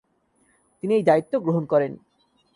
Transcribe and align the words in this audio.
তিনি 0.83 0.93
এই 0.95 1.03
দায়িত্ব 1.03 1.33
গ্রহণ 1.39 1.63
করেন। 1.65 1.91